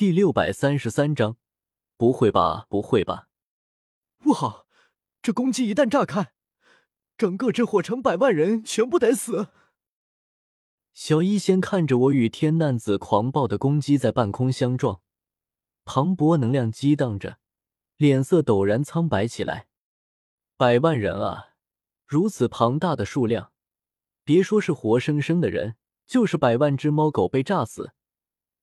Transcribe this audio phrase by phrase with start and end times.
[0.00, 1.36] 第六百三十三章，
[1.98, 3.28] 不会吧，不会吧！
[4.16, 4.66] 不好，
[5.20, 6.32] 这攻击一旦炸开，
[7.18, 9.48] 整个炽火城百万人全部得死！
[10.94, 15.02] 小医仙看着我与天难子狂暴的攻击在半空相撞，
[15.84, 17.36] 磅礴能量激荡着，
[17.98, 19.68] 脸色陡然苍白起来。
[20.56, 21.48] 百万人啊，
[22.06, 23.52] 如此庞大的数量，
[24.24, 25.76] 别说是活生生的人，
[26.06, 27.92] 就是百万只猫狗被炸死，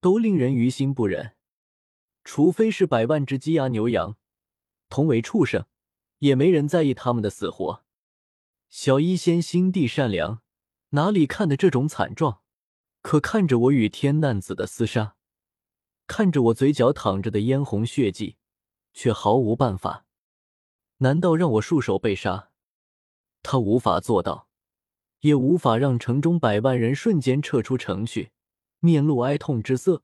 [0.00, 1.36] 都令人于心不忍。
[2.24, 4.16] 除非是百万只鸡鸭牛羊，
[4.88, 5.66] 同为畜生，
[6.18, 7.84] 也没人在意他们的死活。
[8.68, 10.42] 小医仙心地善良。
[10.90, 12.42] 哪里看的这种惨状？
[13.02, 15.16] 可看着我与天难子的厮杀，
[16.06, 18.36] 看着我嘴角淌着的嫣红血迹，
[18.94, 20.06] 却毫无办法。
[20.98, 22.50] 难道让我束手被杀？
[23.42, 24.48] 他无法做到，
[25.20, 28.30] 也无法让城中百万人瞬间撤出城去，
[28.80, 30.02] 面露哀痛之色，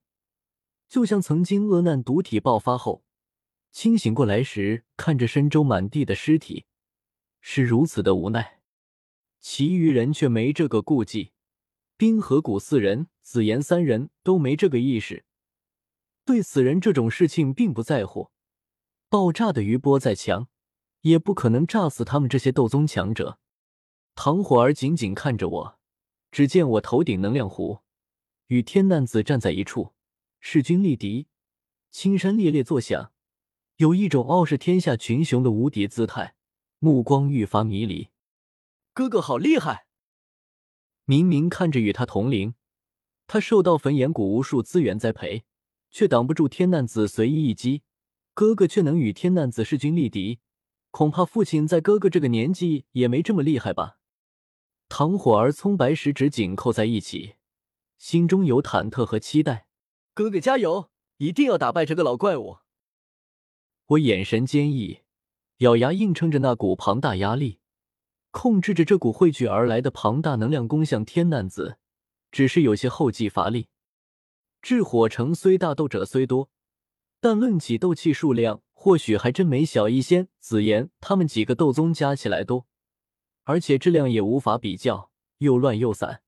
[0.88, 3.04] 就像曾经恶难毒体爆发后
[3.70, 6.66] 清醒过来时，看着深州满地的尸体，
[7.40, 8.60] 是如此的无奈。
[9.40, 11.32] 其余人却没这个顾忌，
[11.96, 15.24] 冰河谷四人、紫妍三人都没这个意识，
[16.24, 18.30] 对死人这种事情并不在乎。
[19.08, 20.48] 爆炸的余波再强，
[21.00, 23.38] 也不可能炸死他们这些斗宗强者。
[24.14, 25.78] 唐火儿紧紧看着我，
[26.30, 27.80] 只见我头顶能量湖，
[28.52, 29.94] 与天难子站在一处，
[30.38, 31.26] 势均力敌，
[31.90, 33.10] 青山猎猎作响，
[33.76, 36.34] 有一种傲视天下群雄的无敌姿态，
[36.78, 38.10] 目光愈发迷离。
[38.92, 39.86] 哥哥好厉害！
[41.06, 42.52] 明明看着与他同龄，
[43.26, 45.44] 他受到焚炎谷无数资源栽培，
[45.90, 47.80] 却挡不住天难子随意一击。
[48.34, 50.40] 哥哥却能与天难子势均力敌，
[50.90, 53.96] 恐怕父亲在哥哥这个年纪也没这么厉害吧？
[54.90, 57.36] 唐火儿葱白食指紧扣在一起，
[58.02, 59.68] 心中有忐忑和期待。
[60.12, 62.56] 哥哥加油，一定要打败这个老怪物！
[63.86, 65.02] 我眼神坚毅，
[65.58, 67.60] 咬牙硬撑着那股庞大压力。
[68.32, 71.78] 控制着这股汇聚而来的庞大能量攻向天难子，
[72.32, 73.68] 只是有些后继乏力。
[74.62, 76.50] 炽火城虽大，斗者虽多，
[77.20, 82.66] 但论起斗气数量，或许还真没小医仙、紫妍他们几个斗宗加起来多，
[83.44, 86.22] 而且质量也无法比较，又乱又散。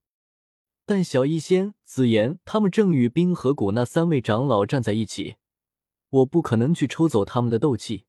[0.86, 5.36] 但小医仙、紫妍他们正与冰河谷那三位长老站在一起，
[6.10, 8.04] 我不可能去抽走他们的斗气，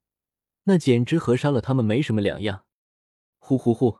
[0.63, 2.66] 那简直和杀了他们没什么两样。
[3.38, 4.00] 呼呼呼！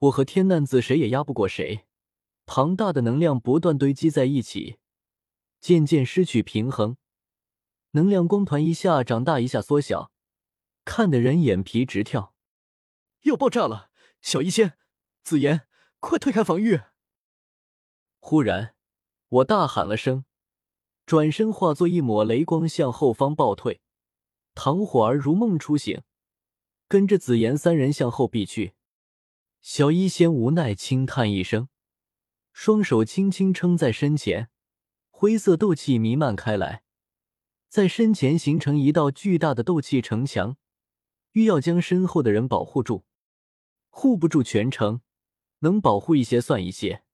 [0.00, 1.86] 我和天难子谁也压不过谁，
[2.44, 4.78] 庞大的能量不断堆积在一起，
[5.60, 6.98] 渐渐失去平衡。
[7.92, 10.12] 能量光团一下长大，一下缩小，
[10.84, 12.34] 看得人眼皮直跳。
[13.22, 13.90] 要爆炸了！
[14.20, 14.76] 小医仙、
[15.22, 15.66] 紫妍，
[16.00, 16.80] 快推开防御！
[18.18, 18.74] 忽然，
[19.28, 20.24] 我大喊了声，
[21.06, 23.80] 转身化作一抹雷光向后方暴退。
[24.54, 26.02] 唐火儿如梦初醒。
[26.90, 28.72] 跟着紫妍三人向后避去，
[29.60, 31.68] 小医仙无奈轻叹一声，
[32.54, 34.48] 双手轻轻撑在身前，
[35.10, 36.82] 灰色斗气弥漫开来，
[37.68, 40.56] 在身前形成一道巨大的斗气城墙，
[41.32, 43.04] 欲要将身后的人保护住。
[43.90, 45.02] 护不住全城，
[45.58, 47.04] 能保护一些算一些。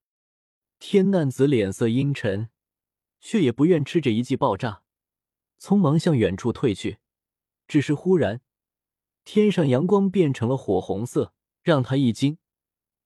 [0.87, 2.51] 天难子脸色阴沉，
[3.19, 4.83] 却也不愿吃这一记爆炸，
[5.59, 6.99] 匆忙向远处退去。
[7.67, 8.43] 只是忽然。
[9.25, 12.37] 天上阳光变成了火红色，让他一惊，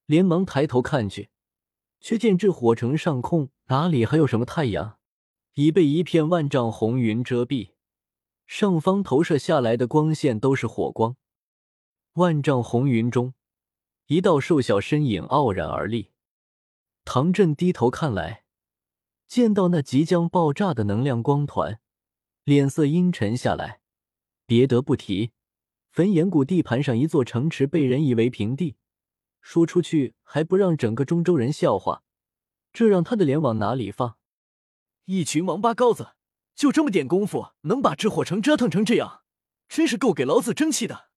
[0.06, 1.30] 连忙抬头看去，
[2.00, 4.98] 却见这火城上空哪里还有什么太阳，
[5.54, 7.74] 已被一片万丈红云遮蔽，
[8.48, 11.14] 上方投射下来的光线都是火光。
[12.14, 13.34] 万丈红云中，
[14.08, 16.10] 一道瘦小身影傲然而立。
[17.10, 18.44] 唐振低头看来，
[19.26, 21.80] 见到那即将爆炸的能量光团，
[22.44, 23.80] 脸色阴沉下来。
[24.44, 25.32] 别得不提。
[25.88, 28.76] 焚炎谷地盘上一座城池被人夷为平地，
[29.40, 32.02] 说出去还不让整个中州人笑话，
[32.74, 34.18] 这让他的脸往哪里放？
[35.06, 36.10] 一群王八羔子，
[36.54, 39.22] 就这么点功夫，能把这火城折腾成这样，
[39.66, 41.08] 真是够给老子争气的！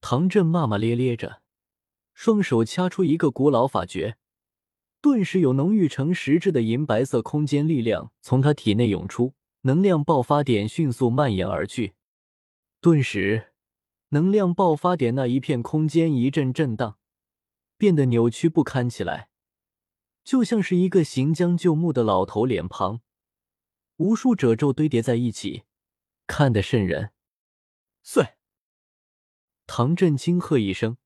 [0.00, 1.42] 唐振骂骂咧咧着，
[2.14, 4.16] 双手掐出一个古老法诀，
[5.00, 11.94] 顿时有浓郁成实质的银白色空间力量从他体内涌出，能量爆发点迅速蔓延而去。
[12.80, 13.52] 顿时，
[14.10, 16.98] 能量爆发点那一片空间一阵震荡，
[17.78, 19.30] 变得扭曲不堪起来，
[20.22, 23.00] 就像是一个行将就木的老头脸庞，
[23.96, 25.62] 无数褶皱堆叠在一起，
[26.26, 27.12] 看得瘆人。
[28.02, 28.34] 碎！
[29.66, 30.98] 唐振轻喝一声，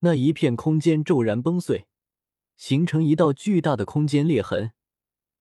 [0.00, 1.86] 那一片空间骤然崩碎，
[2.62, 4.70] 形成一道巨大的空间裂痕，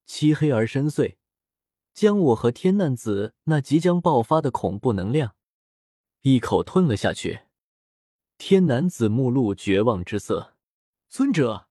[0.08, 1.18] 漆黑而深邃，
[1.94, 5.36] 将我和天难子那即将爆发的恐怖能量
[6.22, 7.42] 一口吞了下去。
[8.40, 10.56] 天男子目露绝望之色
[11.10, 11.68] ：“尊者，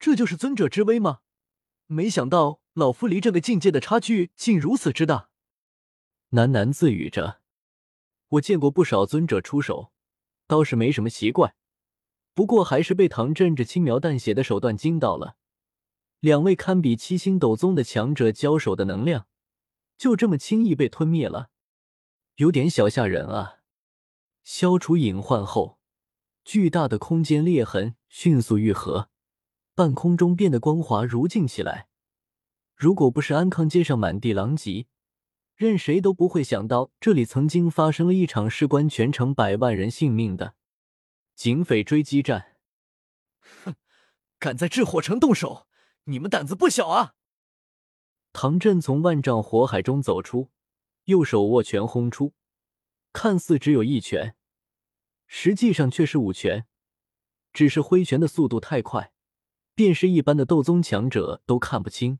[0.00, 1.20] 这就是尊者之威吗？
[1.86, 5.30] 没想到老夫离这个境界的差距竟如此之大。”
[6.32, 7.40] 喃喃自语着
[8.30, 9.92] ：“我见过不少尊者出手，
[10.48, 11.54] 倒是没什么奇怪。
[12.38, 15.34] 不过还是被唐振这轻描淡写的手段惊到了。
[16.20, 19.26] 两位堪比七星斗宗的强者交手的能量，
[19.96, 21.50] 就这么轻易被吞灭了，
[22.36, 23.56] 有点小吓人啊！”
[24.44, 25.80] 消除隐患后。
[26.44, 29.08] 巨大的空间裂痕迅速愈合，
[29.74, 31.88] 半空中变得光滑如镜起来。
[32.76, 34.86] 如果不是安康街上满地狼藉，
[35.56, 40.54] 任谁都不会想到这里曾经发生了一场事关全城百万人性命的
[41.38, 42.56] 警匪追击战。
[43.62, 43.76] 哼，
[44.40, 45.68] 敢在炽火城动手，
[46.06, 47.14] 你们胆子不小啊！
[48.32, 50.50] 唐振从万丈火海中走出，
[51.04, 52.34] 右手握拳轰出，
[53.12, 54.34] 看似只有一拳。
[55.28, 56.66] 实际上却是五拳，
[57.52, 59.12] 只是挥拳的速度太快，
[59.76, 62.18] 便是一般的斗宗强者都看不清。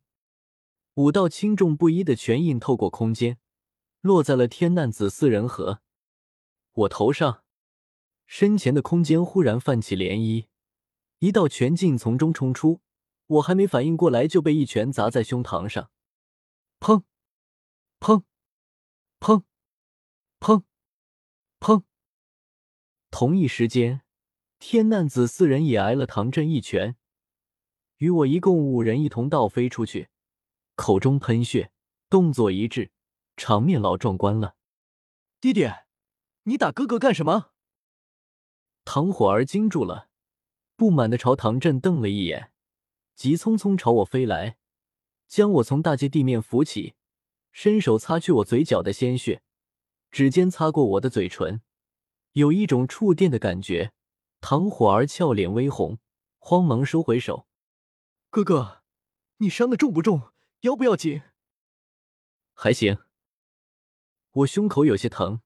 [0.95, 3.41] 五道轻重不一的拳印透过空间，
[4.01, 5.81] 落在了天难子四人和
[6.73, 7.43] 我头上。
[8.29, 10.47] 身前的空间忽然泛起涟漪，
[11.19, 12.83] 一道拳劲从中冲出，
[13.27, 15.91] 我还没反应过来，就被一拳砸在胸膛上。
[16.79, 17.05] 砰！
[17.99, 18.23] 砰！
[19.19, 19.45] 砰！
[20.39, 20.63] 砰！
[21.59, 21.83] 砰！
[23.11, 24.03] 同一时间，
[24.59, 26.97] 天难子四人也挨了唐振一拳，
[27.97, 30.11] 与我一共五人一同倒飞出去，
[30.77, 31.73] 口中喷血，
[32.11, 32.93] 动作一致，
[33.39, 34.57] 场面老壮观了。
[35.41, 35.67] 弟弟，
[36.43, 37.53] 你打哥哥干什么？
[38.91, 40.09] 唐火儿惊住了，
[40.75, 42.53] 不满的朝唐振瞪了一眼，
[43.15, 44.57] 急匆匆朝我飞来，
[45.27, 46.95] 将我从大街地面扶起，
[47.53, 49.43] 伸手擦去我嘴角的鲜血，
[50.11, 51.61] 指尖擦过我的嘴唇。
[52.33, 53.93] 有一种触电的感觉，
[54.41, 55.99] 唐火儿俏脸微红，
[56.39, 57.47] 慌忙收回手。
[58.31, 58.83] 哥哥，
[59.37, 60.33] 你伤的重不重？
[60.61, 61.21] 要不要紧？
[62.55, 62.97] 还行。
[64.31, 65.43] 我胸口有些疼，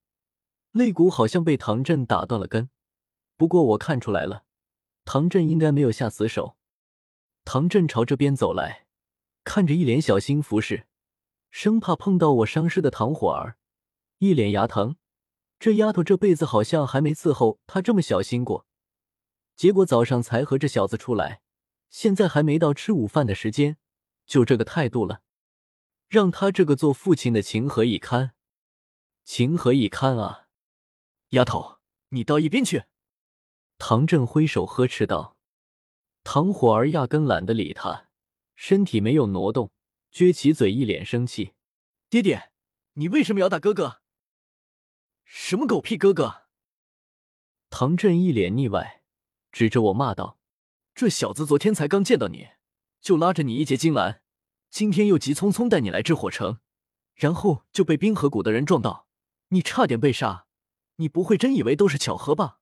[0.71, 2.71] 肋骨好像被唐振打断了根。
[3.43, 4.45] 不过我看出来了，
[5.05, 6.57] 唐振应该没有下死手。
[7.45, 8.87] 唐振朝这边走来，
[9.43, 10.87] 看着一脸小心服侍，
[11.51, 13.57] 生怕碰到我伤势的唐火儿，
[14.19, 14.95] 一脸牙疼。
[15.59, 18.65] 这丫头这辈子好像还没伺候他这么小心过，
[19.57, 21.43] 结果早上才和这小子出来，
[21.91, 23.77] 现在还没到吃午饭的时间，
[24.25, 25.23] 就这个态度了，
[26.07, 28.35] 让他这个做父亲的情何以堪？
[29.25, 30.47] 情何以堪啊！
[31.31, 31.81] 丫头，
[32.11, 32.85] 你到一边去！
[33.85, 35.37] 唐振挥手呵斥道。
[36.23, 38.07] 唐火儿压根懒得理他，
[38.55, 39.73] 身体没有挪动，
[40.13, 41.55] 撅起嘴，一脸生气
[42.09, 42.53] ：“爹爹，
[42.93, 44.01] 你为什么要打哥哥？”
[45.27, 46.45] 什么狗屁哥哥！
[47.71, 49.03] 唐振一脸腻歪，
[49.51, 50.39] 指着我骂道
[50.95, 52.51] ：“这小子昨天才刚见到你，
[53.01, 54.23] 就拉着你一截金兰，
[54.71, 56.61] 今天又急匆匆带你来至火城，
[57.17, 59.09] 然后就被冰河谷的人撞到，
[59.49, 60.47] 你差点被杀。
[60.97, 62.61] 你不会真以为都是巧合吧？”